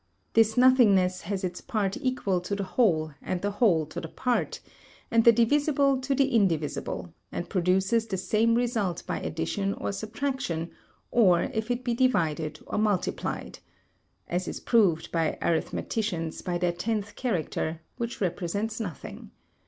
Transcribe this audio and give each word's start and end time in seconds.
This 0.33 0.57
nothingness 0.57 1.21
has 1.29 1.43
its 1.43 1.61
part 1.61 1.95
equal 1.97 2.41
to 2.41 2.55
the 2.55 2.63
whole 2.63 3.11
and 3.21 3.39
the 3.43 3.51
whole 3.51 3.85
to 3.85 4.01
the 4.01 4.07
part, 4.07 4.59
and 5.11 5.23
the 5.23 5.31
divisible 5.31 6.01
to 6.01 6.15
the 6.15 6.29
indivisible, 6.29 7.13
and 7.31 7.47
produces 7.47 8.07
the 8.07 8.17
same 8.17 8.55
result 8.55 9.03
by 9.05 9.19
addition 9.19 9.75
or 9.75 9.91
subtraction, 9.91 10.71
or 11.11 11.43
if 11.53 11.69
it 11.69 11.83
be 11.83 11.93
divided 11.93 12.59
or 12.65 12.79
multiplied, 12.79 13.59
as 14.27 14.47
is 14.47 14.59
proved 14.59 15.11
by 15.11 15.37
arithmeticians 15.39 16.43
by 16.43 16.57
their 16.57 16.73
tenth 16.73 17.15
character, 17.15 17.81
which 17.97 18.19
represents 18.21 18.79
nothing. 18.79 19.29